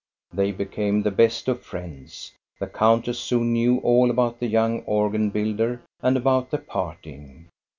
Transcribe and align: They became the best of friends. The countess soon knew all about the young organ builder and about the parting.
They 0.33 0.51
became 0.51 1.03
the 1.03 1.11
best 1.11 1.47
of 1.47 1.61
friends. 1.61 2.33
The 2.59 2.65
countess 2.65 3.19
soon 3.19 3.53
knew 3.53 3.77
all 3.83 4.09
about 4.09 4.39
the 4.39 4.47
young 4.47 4.81
organ 4.85 5.29
builder 5.29 5.83
and 6.01 6.17
about 6.17 6.49
the 6.49 6.57
parting. 6.57 7.49